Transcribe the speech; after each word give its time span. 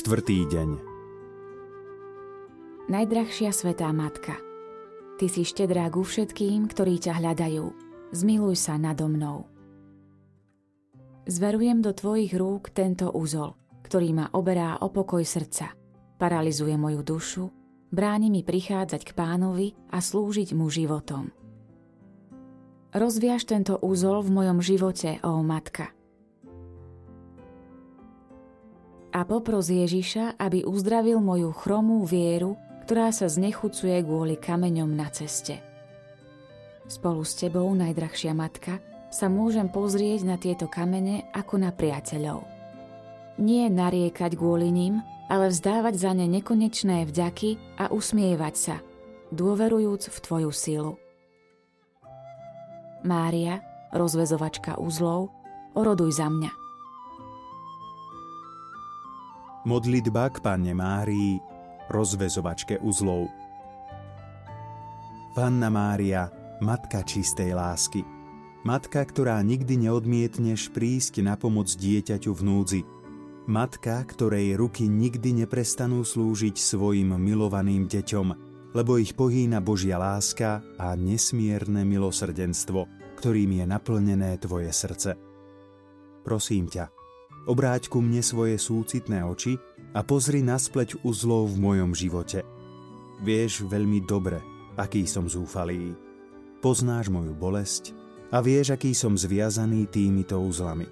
Štvrtý 0.00 0.48
deň 0.48 0.70
Najdrahšia 2.88 3.52
svetá 3.52 3.92
Matka, 3.92 4.32
Ty 5.20 5.28
si 5.28 5.44
štedrá 5.44 5.92
ku 5.92 6.00
všetkým, 6.00 6.72
ktorí 6.72 6.96
ťa 6.96 7.20
hľadajú. 7.20 7.68
Zmiluj 8.08 8.56
sa 8.56 8.80
nado 8.80 9.12
mnou. 9.12 9.44
Zverujem 11.28 11.84
do 11.84 11.92
Tvojich 11.92 12.32
rúk 12.32 12.72
tento 12.72 13.12
úzol, 13.12 13.52
ktorý 13.84 14.16
ma 14.16 14.26
oberá 14.32 14.80
o 14.80 14.88
pokoj 14.88 15.20
srdca, 15.20 15.76
paralizuje 16.16 16.80
moju 16.80 17.04
dušu, 17.04 17.44
bráni 17.92 18.32
mi 18.32 18.40
prichádzať 18.40 19.04
k 19.04 19.12
pánovi 19.12 19.76
a 19.92 20.00
slúžiť 20.00 20.56
mu 20.56 20.72
životom. 20.72 21.28
Rozviaž 22.96 23.44
tento 23.44 23.76
úzol 23.84 24.24
v 24.24 24.32
mojom 24.32 24.64
živote, 24.64 25.20
ó 25.20 25.44
Matka– 25.44 25.92
a 29.10 29.26
popros 29.26 29.70
Ježiša, 29.70 30.38
aby 30.38 30.62
uzdravil 30.62 31.18
moju 31.18 31.50
chromú 31.54 32.06
vieru, 32.06 32.54
ktorá 32.86 33.14
sa 33.14 33.30
znechucuje 33.30 34.02
kvôli 34.02 34.34
kameňom 34.34 34.90
na 34.90 35.06
ceste. 35.10 35.62
Spolu 36.90 37.22
s 37.22 37.38
tebou, 37.38 37.70
najdrahšia 37.70 38.34
matka, 38.34 38.82
sa 39.10 39.30
môžem 39.30 39.70
pozrieť 39.70 40.26
na 40.26 40.38
tieto 40.38 40.66
kamene 40.70 41.26
ako 41.30 41.58
na 41.58 41.70
priateľov. 41.70 42.46
Nie 43.38 43.70
nariekať 43.70 44.34
kvôli 44.34 44.70
ním, 44.70 45.02
ale 45.30 45.54
vzdávať 45.54 45.94
za 45.94 46.12
ne 46.14 46.26
nekonečné 46.26 47.06
vďaky 47.06 47.78
a 47.78 47.94
usmievať 47.94 48.54
sa, 48.58 48.76
dôverujúc 49.30 50.10
v 50.10 50.18
Tvoju 50.18 50.50
silu. 50.50 50.94
Mária, 53.06 53.62
rozvezovačka 53.94 54.76
uzlov, 54.82 55.30
oroduj 55.78 56.18
za 56.18 56.26
mňa. 56.26 56.59
Modlitba 59.60 60.32
k 60.32 60.40
Panne 60.40 60.72
Márii, 60.72 61.36
rozvezovačke 61.92 62.80
uzlov. 62.80 63.28
Panna 65.36 65.68
Mária, 65.68 66.32
Matka 66.64 67.04
čistej 67.04 67.52
lásky. 67.52 68.00
Matka, 68.64 69.04
ktorá 69.04 69.36
nikdy 69.44 69.84
neodmietneš 69.84 70.72
prísť 70.72 71.20
na 71.20 71.36
pomoc 71.36 71.68
dieťaťu 71.76 72.32
v 72.32 72.40
núdzi. 72.40 72.82
Matka, 73.52 74.00
ktorej 74.08 74.56
ruky 74.56 74.88
nikdy 74.88 75.44
neprestanú 75.44 76.08
slúžiť 76.08 76.56
svojim 76.56 77.12
milovaným 77.20 77.84
deťom, 77.84 78.26
lebo 78.72 78.96
ich 78.96 79.12
pohýna 79.12 79.60
Božia 79.60 80.00
láska 80.00 80.64
a 80.80 80.96
nesmierne 80.96 81.84
milosrdenstvo, 81.84 82.88
ktorým 83.20 83.60
je 83.60 83.64
naplnené 83.68 84.40
tvoje 84.40 84.72
srdce. 84.72 85.20
Prosím 86.24 86.68
ťa, 86.68 86.99
Obráť 87.48 87.88
ku 87.88 88.04
mne 88.04 88.20
svoje 88.20 88.60
súcitné 88.60 89.24
oči 89.24 89.56
a 89.96 90.04
pozri 90.04 90.44
na 90.44 90.60
spleť 90.60 91.00
uzlov 91.06 91.56
v 91.56 91.56
mojom 91.60 91.90
živote. 91.96 92.44
Vieš 93.24 93.68
veľmi 93.68 94.04
dobre, 94.04 94.40
aký 94.76 95.08
som 95.08 95.28
zúfalý. 95.28 95.96
Poznáš 96.60 97.08
moju 97.08 97.32
bolesť 97.32 97.96
a 98.32 98.44
vieš, 98.44 98.76
aký 98.76 98.92
som 98.92 99.16
zviazaný 99.16 99.88
týmito 99.88 100.36
uzlami. 100.36 100.86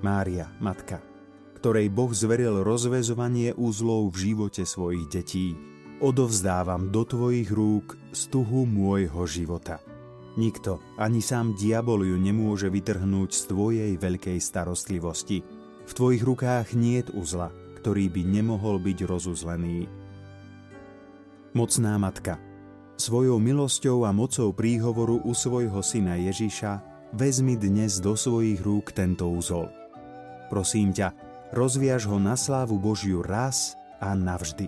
Mária, 0.00 0.52
matka, 0.60 1.00
ktorej 1.60 1.88
Boh 1.88 2.12
zveril 2.12 2.60
rozvezovanie 2.60 3.56
uzlov 3.56 4.12
v 4.12 4.32
živote 4.32 4.68
svojich 4.68 5.08
detí, 5.08 5.56
odovzdávam 6.04 6.92
do 6.92 7.08
tvojich 7.08 7.48
rúk 7.48 7.96
stuhu 8.12 8.68
môjho 8.68 9.24
života. 9.24 9.80
Nikto, 10.34 10.82
ani 10.98 11.22
sám 11.22 11.54
diabol 11.54 12.02
ju 12.02 12.18
nemôže 12.18 12.66
vytrhnúť 12.66 13.30
z 13.30 13.42
tvojej 13.54 13.92
veľkej 13.94 14.38
starostlivosti. 14.42 15.46
V 15.86 15.92
tvojich 15.94 16.26
rukách 16.26 16.74
niet 16.74 17.14
uzla, 17.14 17.54
ktorý 17.78 18.10
by 18.10 18.22
nemohol 18.26 18.82
byť 18.82 18.98
rozuzlený. 19.06 19.86
Mocná 21.54 21.94
matka, 22.02 22.42
svojou 22.98 23.38
milosťou 23.38 24.02
a 24.02 24.10
mocou 24.10 24.50
príhovoru 24.50 25.22
u 25.22 25.30
svojho 25.30 25.78
syna 25.86 26.18
Ježiša 26.18 26.82
vezmi 27.14 27.54
dnes 27.54 28.02
do 28.02 28.18
svojich 28.18 28.58
rúk 28.58 28.90
tento 28.90 29.30
úzol. 29.30 29.70
Prosím 30.50 30.90
ťa, 30.90 31.14
rozviaž 31.54 32.10
ho 32.10 32.18
na 32.18 32.34
slávu 32.34 32.74
Božiu 32.74 33.22
raz 33.22 33.78
a 34.02 34.18
navždy. 34.18 34.66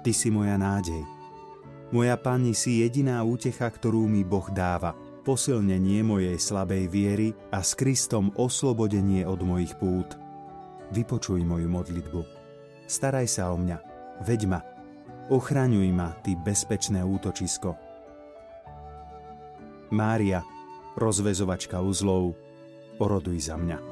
Ty 0.00 0.10
si 0.16 0.32
moja 0.32 0.56
nádej, 0.56 1.04
moja 1.92 2.16
Pani 2.16 2.56
si 2.56 2.80
jediná 2.80 3.20
útecha, 3.22 3.68
ktorú 3.68 4.08
mi 4.08 4.24
Boh 4.24 4.48
dáva, 4.50 4.96
posilnenie 5.22 6.02
mojej 6.02 6.40
slabej 6.40 6.88
viery 6.88 7.28
a 7.52 7.60
s 7.62 7.76
Kristom 7.78 8.32
oslobodenie 8.34 9.22
od 9.28 9.44
mojich 9.44 9.76
pút. 9.78 10.16
Vypočuj 10.90 11.44
moju 11.44 11.68
modlitbu. 11.68 12.20
Staraj 12.88 13.28
sa 13.28 13.52
o 13.52 13.56
mňa, 13.56 13.78
veď 14.24 14.40
ma, 14.50 14.60
ochraňuj 15.30 15.88
ma, 15.92 16.16
ty 16.20 16.34
bezpečné 16.34 17.04
útočisko. 17.04 17.76
Mária, 19.92 20.40
rozvezovačka 20.96 21.80
uzlov, 21.84 22.32
oroduj 22.96 23.52
za 23.52 23.60
mňa. 23.60 23.91